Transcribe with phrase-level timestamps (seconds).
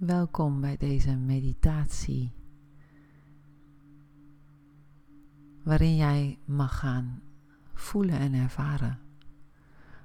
[0.00, 2.32] Welkom bij deze meditatie,
[5.62, 7.22] waarin jij mag gaan
[7.74, 8.98] voelen en ervaren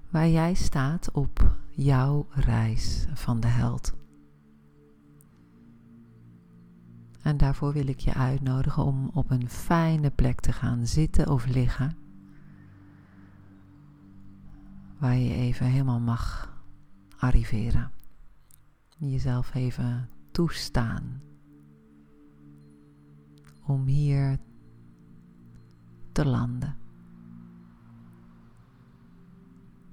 [0.10, 3.94] waar jij staat op jouw reis van de held.
[7.21, 11.46] En daarvoor wil ik je uitnodigen om op een fijne plek te gaan zitten of
[11.46, 11.97] liggen,
[14.97, 16.53] waar je even helemaal mag
[17.17, 17.91] arriveren
[18.98, 21.21] jezelf even toestaan
[23.65, 24.39] om hier
[26.11, 26.77] te landen.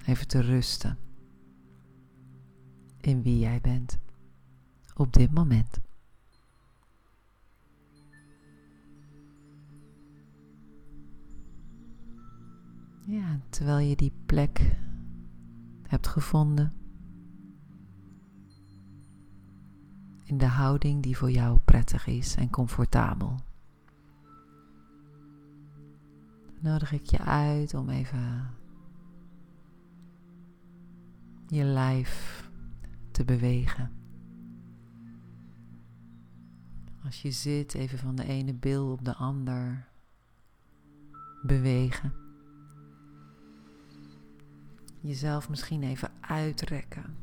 [0.04, 0.98] Even te rusten
[3.00, 3.98] in wie jij bent
[4.94, 5.80] op dit moment.
[13.06, 14.77] Ja, terwijl je die plek
[15.82, 16.81] hebt gevonden
[20.24, 23.36] in de houding die voor jou prettig is en comfortabel.
[26.62, 28.50] nodig ik je uit om even
[31.47, 32.42] je lijf
[33.10, 33.92] te bewegen.
[37.04, 39.88] Als je zit, even van de ene bil op de ander
[41.42, 42.12] bewegen.
[45.00, 47.16] Jezelf misschien even uitrekken.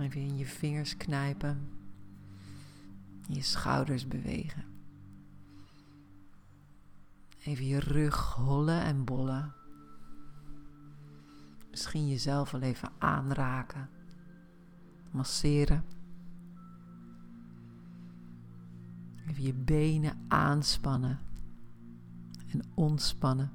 [0.00, 1.68] Even in je vingers knijpen.
[3.28, 4.64] Je schouders bewegen.
[7.44, 9.52] Even je rug hollen en bollen.
[11.70, 13.88] Misschien jezelf wel even aanraken.
[15.10, 15.84] Masseren.
[19.26, 21.18] Even je benen aanspannen
[22.48, 23.52] en ontspannen.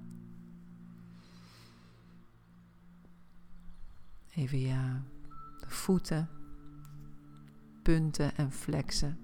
[4.34, 5.04] Even ja
[5.68, 6.30] voeten,
[7.82, 9.18] punten en flexen.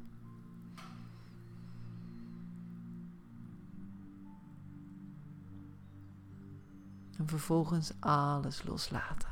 [7.18, 9.30] En vervolgens alles loslaten.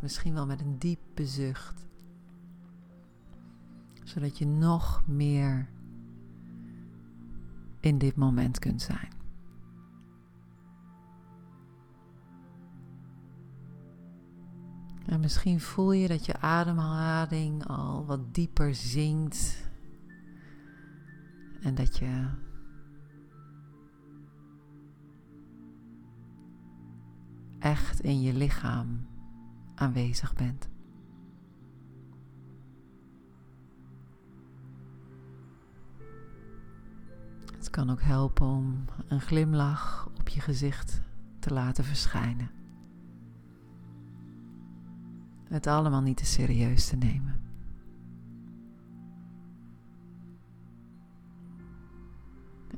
[0.00, 1.86] Misschien wel met een diepe zucht.
[4.04, 5.68] Zodat je nog meer
[7.80, 9.15] in dit moment kunt zijn.
[15.06, 19.68] En misschien voel je dat je ademhaling al wat dieper zinkt.
[21.62, 22.28] En dat je
[27.58, 29.06] echt in je lichaam
[29.74, 30.68] aanwezig bent.
[37.56, 41.00] Het kan ook helpen om een glimlach op je gezicht
[41.38, 42.50] te laten verschijnen
[45.48, 47.40] het allemaal niet te serieus te nemen.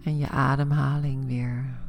[0.02, 1.80] En je ademhaling weer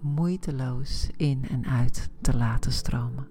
[0.00, 3.28] moeiteloos in en uit te laten stromen.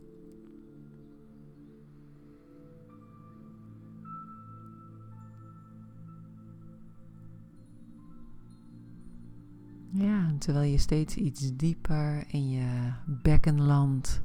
[9.92, 14.22] Ja, terwijl je steeds iets dieper in je bekkenland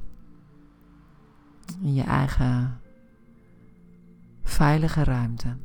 [1.81, 2.79] in je eigen
[4.41, 5.57] veilige ruimte.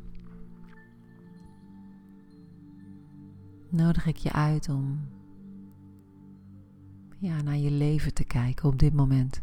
[3.69, 5.07] Nodig ik je uit om
[7.17, 9.41] ja, naar je leven te kijken op dit moment.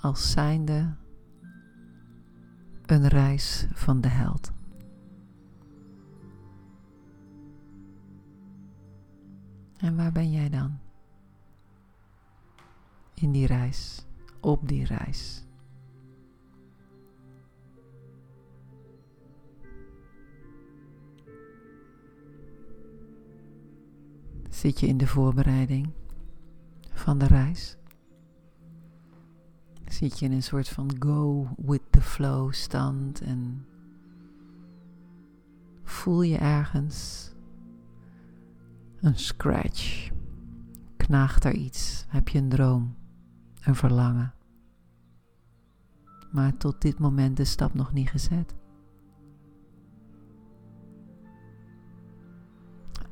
[0.00, 0.94] Als zijnde
[2.86, 4.52] een reis van de held.
[9.76, 10.85] En waar ben jij dan?
[13.20, 14.06] In die reis,
[14.40, 15.44] op die reis.
[24.50, 25.90] Zit je in de voorbereiding
[26.92, 27.76] van de reis?
[29.86, 33.66] Zit je in een soort van go with the flow stand en
[35.82, 37.30] voel je ergens
[39.00, 40.10] een scratch?
[40.96, 42.04] Knaagt er iets?
[42.08, 43.05] Heb je een droom?
[43.66, 44.34] Een verlangen.
[46.30, 48.54] Maar tot dit moment de stap nog niet gezet.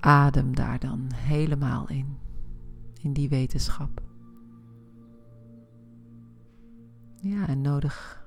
[0.00, 2.18] Adem daar dan helemaal in,
[3.00, 4.02] in die wetenschap.
[7.20, 8.26] Ja, en nodig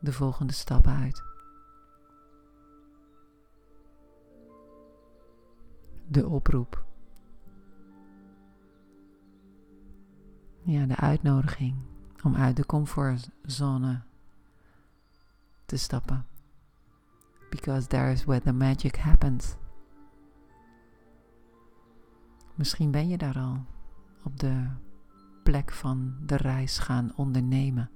[0.00, 1.28] de volgende stap uit.
[6.10, 6.89] de oproep.
[10.62, 11.74] Ja, de uitnodiging
[12.22, 14.00] om uit de comfortzone
[15.66, 16.26] te stappen.
[17.50, 19.56] Because there is where the magic happens.
[22.54, 23.64] Misschien ben je daar al
[24.24, 24.66] op de
[25.42, 27.90] plek van de reis gaan ondernemen.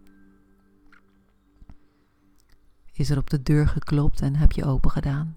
[2.93, 5.37] Is er op de deur geklopt en heb je open gedaan?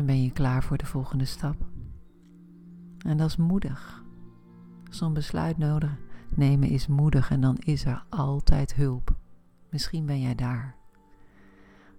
[0.00, 1.56] En ben je klaar voor de volgende stap?
[2.98, 4.04] En dat is moedig.
[4.90, 5.90] Zo'n besluit nodig
[6.28, 9.16] nemen is moedig en dan is er altijd hulp.
[9.70, 10.74] Misschien ben jij daar.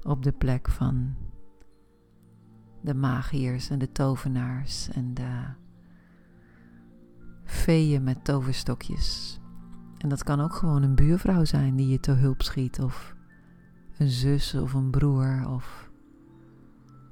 [0.04, 1.16] Op de plek van
[2.82, 5.44] de magiërs en de tovenaars en de
[7.44, 9.40] veeën met toverstokjes.
[9.98, 13.16] En dat kan ook gewoon een buurvrouw zijn die je te hulp schiet, of
[13.98, 15.91] een zus of een broer, of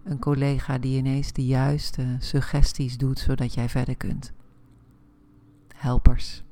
[0.09, 4.33] een collega die ineens de juiste suggesties doet zodat jij verder kunt.
[5.75, 6.44] Helpers.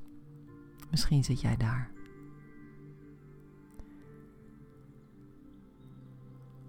[0.91, 1.91] Misschien zit jij daar.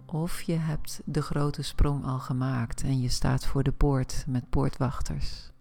[0.07, 4.51] Of je hebt de grote sprong al gemaakt en je staat voor de poort met
[4.51, 5.53] poortwachters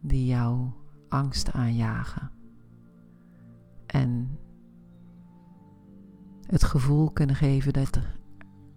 [0.00, 0.70] die jou
[1.08, 2.30] angst aanjagen.
[3.86, 4.38] En
[6.46, 7.98] het gevoel kunnen geven dat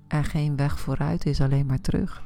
[0.09, 2.23] er geen weg vooruit is, alleen maar terug.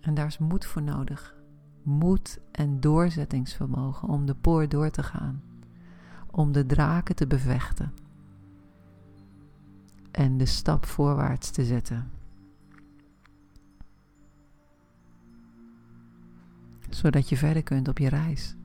[0.00, 1.36] En daar is moed voor nodig.
[1.82, 5.42] Moed en doorzettingsvermogen om de poort door te gaan.
[6.30, 7.92] Om de draken te bevechten.
[10.10, 12.10] En de stap voorwaarts te zetten.
[16.90, 18.56] Zodat je verder kunt op je reis.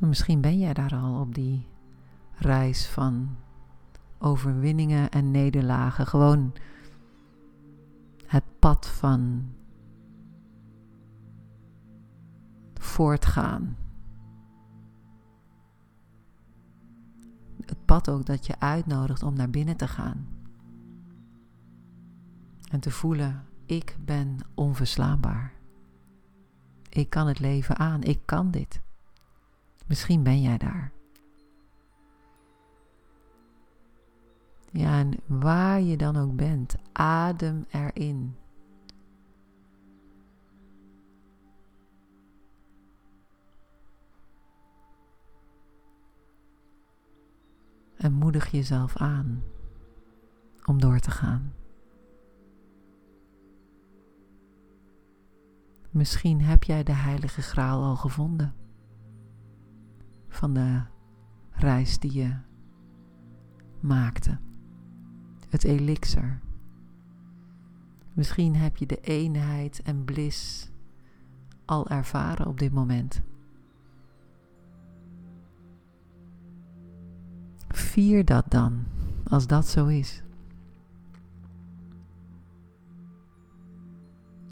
[0.00, 1.66] misschien ben jij daar al op die
[2.40, 3.36] reis van
[4.18, 6.06] overwinningen en nederlagen.
[6.06, 6.52] Gewoon
[8.26, 9.52] het pad van
[12.74, 13.76] voortgaan.
[17.60, 20.28] Het pad ook dat je uitnodigt om naar binnen te gaan.
[22.70, 25.52] En te voelen, ik ben onverslaanbaar.
[26.88, 28.80] Ik kan het leven aan, ik kan dit.
[29.86, 30.92] Misschien ben jij daar.
[34.72, 38.34] Ja, en waar je dan ook bent, adem erin.
[47.96, 49.42] En moedig jezelf aan
[50.64, 51.52] om door te gaan.
[55.90, 58.54] Misschien heb jij de Heilige Graal al gevonden
[60.28, 60.82] van de
[61.50, 62.36] reis die je
[63.80, 64.38] maakte
[65.50, 66.40] het elixir.
[68.12, 70.70] Misschien heb je de eenheid en bliss
[71.64, 73.20] al ervaren op dit moment.
[77.68, 78.84] Vier dat dan,
[79.24, 80.22] als dat zo is.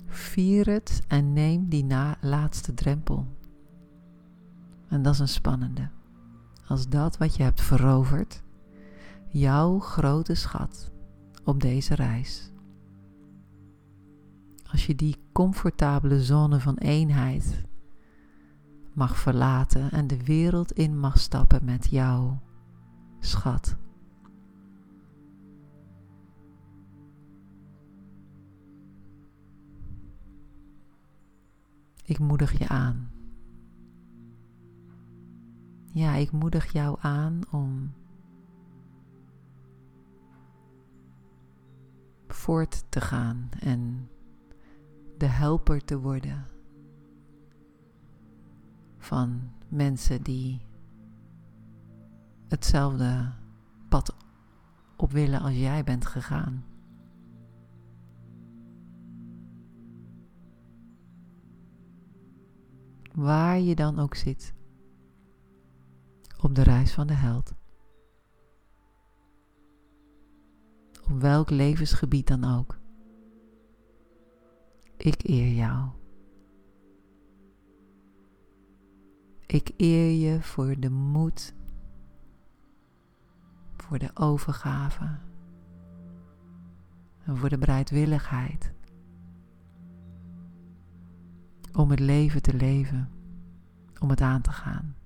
[0.07, 3.27] Vier het en neem die na laatste drempel.
[4.89, 5.89] En dat is een spannende.
[6.67, 8.43] Als dat wat je hebt veroverd
[9.39, 10.93] jouw grote schat
[11.45, 12.53] op deze reis.
[14.71, 17.65] Als je die comfortabele zone van eenheid
[18.93, 22.41] mag verlaten en de wereld in mag stappen met jouw
[23.21, 23.77] schat.
[32.05, 33.11] Ik moedig je aan.
[35.93, 37.93] Ja, ik moedig jou aan om
[42.49, 44.11] voort te gaan en
[45.19, 46.47] de helper te worden
[48.99, 50.67] van mensen die
[52.47, 53.33] hetzelfde
[53.89, 54.17] pad
[54.97, 56.65] op willen als jij bent gegaan.
[63.13, 64.55] Waar je dan ook zit
[66.41, 67.55] op de reis van de held.
[71.19, 72.79] Welk levensgebied dan ook.
[74.97, 75.89] Ik eer jou.
[79.47, 81.55] Ik eer je voor de moed,
[83.77, 85.19] voor de overgave
[87.25, 88.73] en voor de bereidwilligheid
[91.73, 93.11] om het leven te leven,
[93.99, 94.97] om het aan te gaan.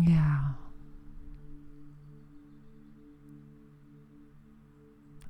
[0.00, 0.56] Ja.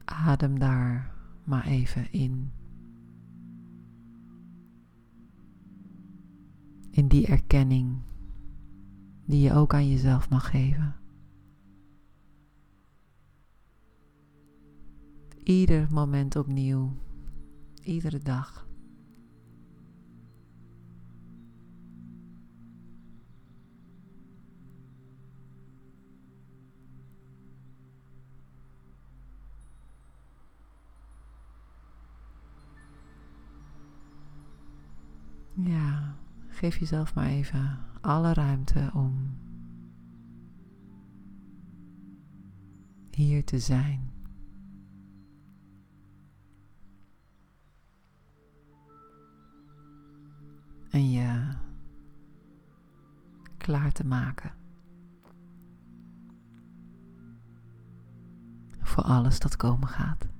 [0.04, 1.14] Adem daar
[1.44, 2.52] maar even in.
[6.90, 8.02] In die erkenning
[9.26, 10.94] die je ook aan jezelf mag geven.
[15.44, 16.92] Ieder moment opnieuw,
[17.82, 18.71] iedere dag.
[35.54, 36.14] Ja,
[36.48, 39.38] geef jezelf maar even alle ruimte om
[43.10, 44.10] hier te zijn.
[50.90, 51.54] En je
[53.56, 54.52] klaar te maken
[58.80, 60.31] voor alles dat komen gaat.